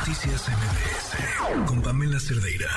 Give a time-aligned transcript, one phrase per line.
[0.00, 2.70] Noticias MBS con Pamela Cerdeira.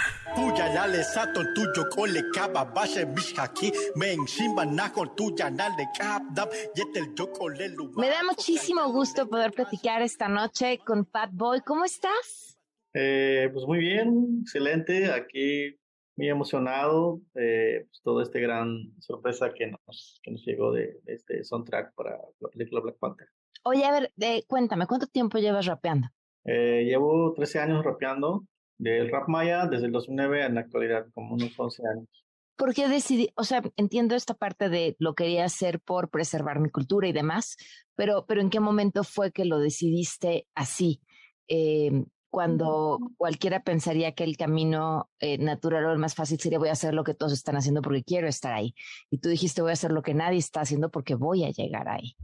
[7.96, 11.62] Me da muchísimo gusto poder platicar esta noche con Pat Boy.
[11.62, 12.60] ¿Cómo estás?
[12.94, 15.10] Eh, pues muy bien, excelente.
[15.14, 15.80] Aquí
[16.18, 17.22] muy emocionado.
[17.36, 22.18] Eh, pues todo este gran sorpresa que nos, que nos llegó de, este soundtrack para
[22.42, 23.30] la película Black Panther.
[23.64, 24.12] Oye, a ver,
[24.46, 26.10] cuéntame, ¿cuánto tiempo llevas rapeando?
[26.46, 28.46] Eh, llevo 13 años rapeando
[28.78, 32.08] del rap maya desde el 2009 en la actualidad, como unos 11 años.
[32.56, 33.30] ¿Por qué decidí?
[33.36, 37.58] O sea, entiendo esta parte de lo quería hacer por preservar mi cultura y demás,
[37.96, 41.02] pero, pero ¿en qué momento fue que lo decidiste así?
[41.48, 42.04] Eh,
[42.34, 46.72] cuando cualquiera pensaría que el camino eh, natural o el más fácil sería voy a
[46.72, 48.74] hacer lo que todos están haciendo porque quiero estar ahí.
[49.12, 51.88] Y tú dijiste voy a hacer lo que nadie está haciendo porque voy a llegar
[51.88, 52.16] ahí.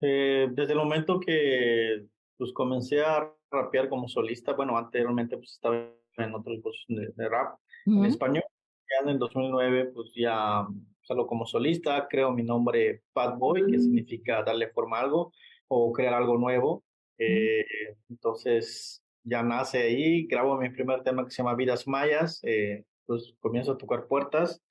[0.00, 2.06] Eh, desde el momento que
[2.36, 7.58] pues comencé a rapear como solista, bueno, anteriormente pues estaba en otros grupos de, rap
[7.86, 8.44] en español.
[8.90, 10.66] Ya en el 2009 pues ya
[11.02, 15.32] salgo como solista, creo mi nombre Bad Boy, que significa darle forma a algo
[15.68, 16.84] o crear algo nuevo.
[17.18, 17.64] Eh,
[18.08, 23.34] entonces ya nace ahí, grabo mi primer tema que se llama Vidas Mayas, eh, pues
[23.40, 24.62] comienzo a tocar puertas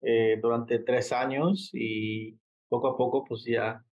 [0.00, 3.84] eh, durante tres años y poco a poco pues ya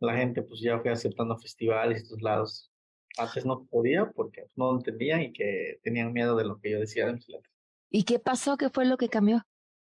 [0.00, 2.70] la gente pues ya fue aceptando festivales y estos lados.
[3.16, 7.06] Antes no podía porque no entendían y que tenían miedo de lo que yo decía
[7.06, 7.52] de mis letras.
[7.90, 8.56] ¿Y qué pasó?
[8.56, 9.42] ¿Qué fue lo que cambió?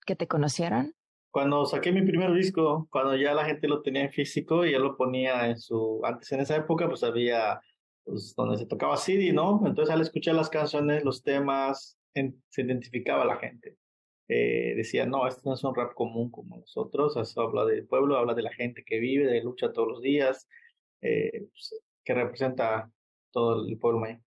[0.06, 0.94] ¿Que te conocieron?
[1.32, 4.80] Cuando saqué mi primer disco, cuando ya la gente lo tenía en físico y ya
[4.80, 6.02] lo ponía en su...
[6.04, 7.60] Antes en esa época pues había
[8.06, 9.62] pues, donde se tocaba CD, ¿no?
[9.66, 13.78] Entonces al escuchar las canciones, los temas, se identificaba la gente.
[14.30, 18.18] Eh, decía, no, esto no es un rap común como nosotros, eso habla del pueblo,
[18.18, 20.48] habla de la gente que vive, de lucha todos los días,
[21.02, 22.92] eh, pues, que representa
[23.38, 24.20] todo el pueblo maya.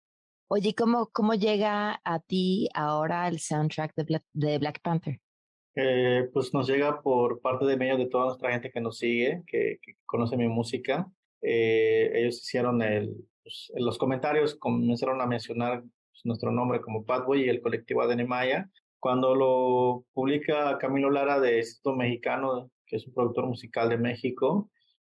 [0.49, 5.21] Oye, ¿cómo, ¿cómo llega a ti ahora el soundtrack de Black, de Black Panther?
[5.75, 9.43] Eh, pues nos llega por parte de medio de toda nuestra gente que nos sigue,
[9.47, 11.11] que, que conoce mi música.
[11.41, 17.45] ellos hicieron el, pues, en los comentarios comenzaron a mencionar pues, nuestro nombre como Padboy
[17.45, 18.71] y el colectivo Adenemaya.
[19.01, 24.71] Cuando lo publica Camilo Lara de Instituto Mexicano, que es un productor musical de México,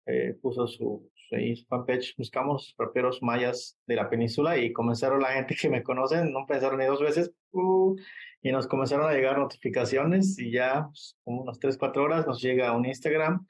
[0.07, 5.57] eh, puso su, su, fanpage, buscamos raperos mayas de la península y comenzaron la gente
[5.61, 7.97] que me conocen, no pensaron ni dos veces, uh,
[8.43, 12.41] y nos comenzaron a llegar notificaciones y ya pues, como unas 3, 4 horas nos
[12.41, 13.47] llega un Instagram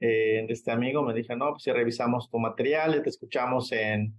[0.00, 4.14] eh, de este amigo, me dijo, no, pues si revisamos tu material, te escuchamos en,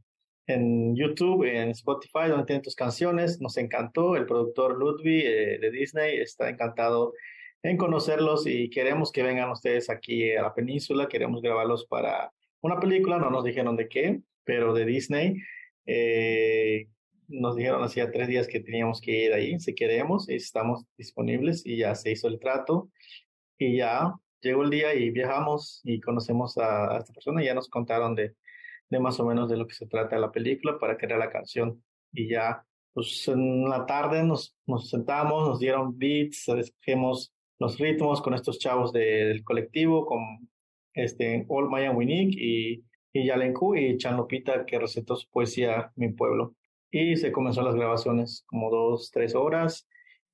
[0.48, 3.42] en YouTube, en Spotify, donde tienen tus canciones.
[3.42, 4.16] Nos encantó.
[4.16, 7.14] El productor Ludwig eh, de Disney está encantado
[7.64, 11.08] en conocerlos y queremos que vengan ustedes aquí a la península.
[11.08, 12.32] Queremos grabarlos para
[12.66, 15.42] una película, no nos dijeron de qué, pero de Disney.
[15.86, 16.88] Eh,
[17.28, 21.66] nos dijeron hacía tres días que teníamos que ir ahí, si queremos, y estamos disponibles
[21.66, 22.90] y ya se hizo el trato
[23.58, 28.14] y ya llegó el día y viajamos y conocemos a, esta persona ya nos contaron
[28.16, 28.36] de,
[28.90, 31.84] de más o menos de lo que se trata la película para crear la canción.
[32.12, 38.22] Y ya, pues en la tarde nos, nos sentamos, nos dieron beats, escogimos los ritmos
[38.22, 40.50] con estos chavos del colectivo, con
[40.96, 42.84] este All Maya Winik y,
[43.14, 46.56] y Yalenku y Chanlopita que recetó su poesía Mi Pueblo.
[46.92, 49.88] Y se comenzó las grabaciones como dos, tres horas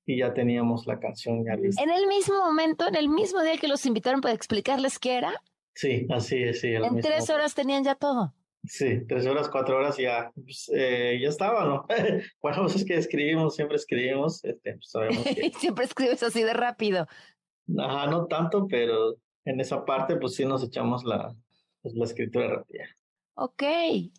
[0.06, 1.82] y ya teníamos la canción ya lista.
[1.82, 5.34] En el mismo momento, en el mismo día que los invitaron para explicarles qué era.
[5.74, 6.74] Sí, así es, sí.
[6.74, 8.34] En tres horas tenían ya todo.
[8.64, 11.88] Sí, tres horas, cuatro horas ya, pues, eh, ya estaba, ¿no?
[12.42, 15.52] bueno, pues es que escribimos, siempre escribimos, este, pues sabemos que...
[15.60, 17.08] siempre escribes así de rápido.
[17.80, 19.16] Ajá, no tanto, pero
[19.46, 21.36] en esa parte pues sí nos echamos la,
[21.82, 22.86] pues, la escritura rápida.
[23.36, 23.64] Ok,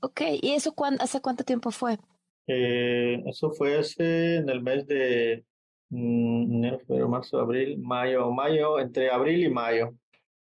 [0.00, 0.20] ok.
[0.40, 1.98] ¿Y eso hace cuánto tiempo fue?
[2.46, 5.44] Eh, eso fue hace en el mes de
[5.90, 9.94] mm, enero, febrero, marzo, abril, mayo, mayo, entre abril y mayo.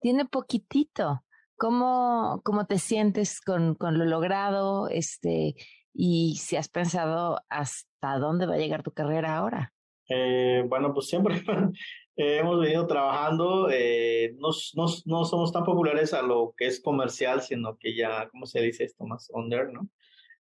[0.01, 1.25] Tiene poquitito.
[1.57, 4.89] ¿Cómo, cómo te sientes con, con lo logrado?
[4.89, 5.57] Este,
[5.93, 9.73] y si has pensado hasta dónde va a llegar tu carrera ahora.
[10.09, 11.37] Eh, bueno, pues siempre
[12.17, 17.43] hemos venido trabajando, eh, no, no, no, somos tan populares a lo que es comercial,
[17.43, 19.05] sino que ya, ¿cómo se dice esto?
[19.05, 19.89] Más under, ¿no?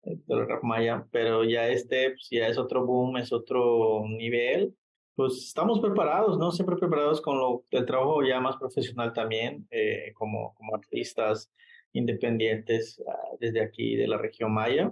[0.02, 4.74] El rap maya, pero ya este, pues ya es otro boom, es otro nivel
[5.20, 6.50] pues estamos preparados, ¿no?
[6.50, 11.52] Siempre preparados con lo, el trabajo ya más profesional también, eh, como, como artistas
[11.92, 14.90] independientes ah, desde aquí de la región Maya.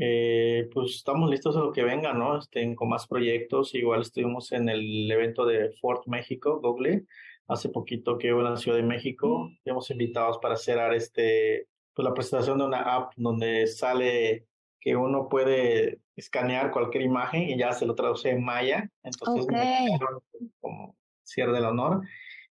[0.00, 2.38] Eh, pues estamos listos a lo que venga, ¿no?
[2.38, 3.74] Estén con más proyectos.
[3.74, 7.04] Igual estuvimos en el evento de Fort México, Google,
[7.48, 9.50] hace poquito que hubo en la Ciudad de México.
[9.64, 14.46] Hemos invitados para hacer este, pues la presentación de una app donde sale
[14.80, 18.88] que uno puede escanear cualquier imagen y ya se lo traduce en maya.
[19.02, 19.46] Entonces,
[20.60, 22.02] como cierre del honor.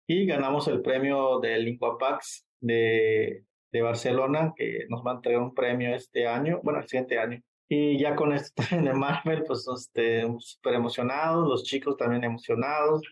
[0.06, 5.54] Y ganamos el premio del LinguaPax de, de Barcelona, que nos va a entregar un
[5.54, 7.40] premio este año, bueno, el siguiente año.
[7.68, 13.02] Y ya con esto de Marvel, pues este, súper emocionados, los chicos también emocionados,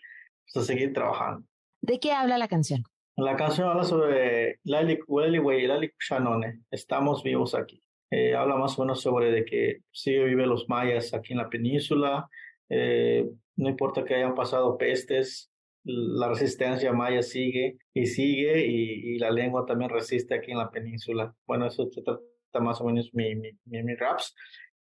[0.53, 1.47] pues a seguir trabajando.
[1.83, 2.85] ¿De qué habla la canción?
[3.17, 7.83] La canción habla sobre Lali Lali Shanone, estamos vivos aquí.
[8.11, 11.49] Eh, habla más o menos sobre de que sigue viven los mayas aquí en la
[11.49, 12.29] península,
[12.69, 13.27] eh,
[13.57, 15.51] no importa que hayan pasado pestes,
[15.87, 21.35] la resistencia maya sigue y sigue y, la lengua también resiste aquí en la península.
[21.47, 22.21] Bueno, eso se trata
[22.61, 24.35] más o menos mi, mi, mi, raps.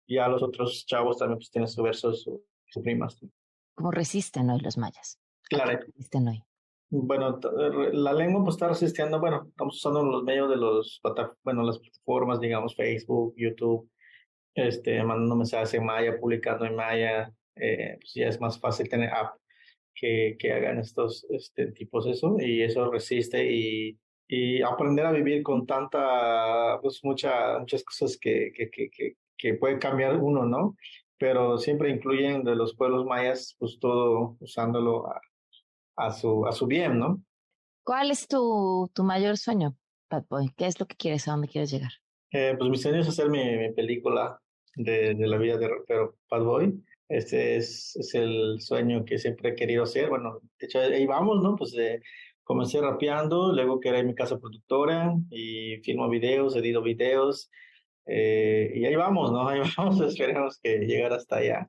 [0.06, 2.30] Y a los otros chavos también pues tienen sus versos,
[2.68, 3.20] sus rimas.
[3.76, 5.20] ¿Cómo resisten hoy los mayas?
[5.44, 5.80] Claro.
[5.80, 6.44] Resisten hoy.
[6.92, 7.40] Bueno,
[7.94, 11.00] la lengua pues está resistiendo, bueno, estamos usando los medios de los,
[11.44, 13.88] bueno, las plataformas, digamos, Facebook, YouTube,
[14.56, 19.14] este, mandando mensajes en maya, publicando en maya, eh, pues ya es más fácil tener
[19.14, 19.40] app
[20.00, 25.44] que, que hagan estos este, tipos eso y eso resiste y, y aprender a vivir
[25.44, 30.76] con tanta, pues mucha, muchas cosas que, que, que, que, puede cambiar uno, ¿no?
[31.18, 35.20] Pero siempre incluyen de los pueblos mayas, pues todo usándolo a,
[35.98, 37.22] a, su, a su bien, ¿no?
[37.84, 39.76] ¿Cuál es tu, tu mayor sueño,
[40.10, 40.52] Bad Boy?
[40.56, 41.28] ¿Qué es lo que quieres?
[41.28, 41.92] ¿A dónde quieres llegar?
[42.32, 44.40] Eh, pues mi sueño es hacer mi, mi película
[44.76, 46.84] de, de, la vida de rapero Bad Boy.
[47.10, 50.10] Este es, es, el sueño que siempre he querido hacer.
[50.10, 51.56] Bueno, de hecho, ahí vamos, ¿no?
[51.56, 52.02] Pues eh,
[52.44, 57.50] comencé rapeando, luego en mi casa productora y filmo videos, edito videos.
[58.06, 59.48] Eh, y ahí vamos, ¿no?
[59.50, 61.68] Ahí vamos, esperemos que llegar hasta allá.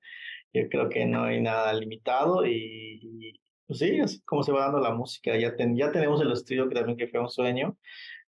[0.52, 4.80] Yo creo que no hay nada limitado y, pues sí, es como se va dando
[4.80, 5.36] la música.
[5.38, 7.76] Ya, ya tenemos el estudio que también que fue un sueño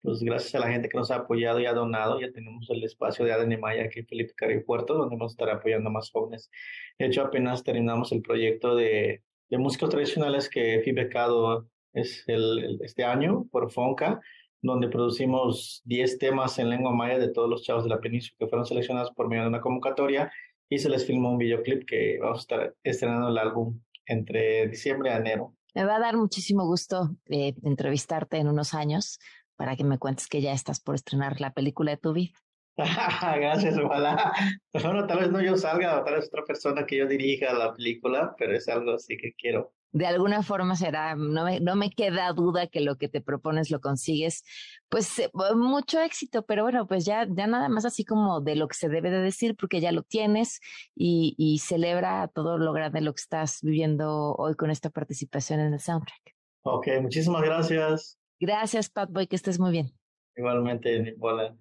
[0.03, 2.85] pues gracias a la gente que nos ha apoyado y ha donado, ya tenemos el
[2.85, 5.93] espacio de ADN Maya aquí en Felipe Carrillo Puerto, donde vamos a estar apoyando a
[5.93, 6.50] más jóvenes.
[6.99, 12.79] De hecho, apenas terminamos el proyecto de, de músicos tradicionales que fui becado es el,
[12.83, 14.21] este año por FONCA,
[14.61, 18.49] donde producimos 10 temas en lengua maya de todos los chavos de la península que
[18.49, 20.33] fueron seleccionados por medio de una convocatoria
[20.69, 25.11] y se les filmó un videoclip que vamos a estar estrenando el álbum entre diciembre
[25.11, 25.55] y enero.
[25.75, 29.19] Me va a dar muchísimo gusto eh, entrevistarte en unos años
[29.58, 32.38] para que me cuentes que ya estás por estrenar la película de tu vida.
[32.76, 34.32] Gracias, ojalá.
[34.72, 37.75] Bueno, tal vez no yo salga, o tal vez otra persona que yo dirija la
[37.75, 39.75] película, pero es algo así que quiero.
[39.90, 43.70] De alguna forma será, no me, no me queda duda que lo que te propones
[43.70, 44.44] lo consigues.
[44.88, 48.69] Pues eh, mucho éxito, pero bueno, pues ya, ya nada más así como de lo
[48.69, 50.61] que se debe de decir, porque ya lo tienes
[50.94, 55.72] y, y celebra todo lo grande lo que estás viviendo hoy con esta participación en
[55.72, 56.37] el soundtrack.
[56.62, 58.18] Ok, muchísimas gracias.
[58.40, 59.93] Gracias, Pat Boy, que estés muy bien.
[60.37, 61.55] Igualmente, hola.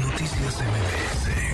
[0.00, 1.53] Noticias MBS